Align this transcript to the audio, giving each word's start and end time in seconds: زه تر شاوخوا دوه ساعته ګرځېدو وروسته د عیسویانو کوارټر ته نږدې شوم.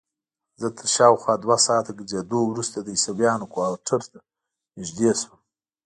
زه 0.61 0.67
تر 0.77 0.87
شاوخوا 0.95 1.33
دوه 1.43 1.57
ساعته 1.67 1.91
ګرځېدو 1.97 2.39
وروسته 2.45 2.77
د 2.81 2.87
عیسویانو 2.95 3.45
کوارټر 3.53 4.01
ته 4.11 4.19
نږدې 4.77 5.11
شوم. 5.21 5.39